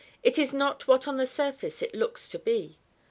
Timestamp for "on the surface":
1.07-1.83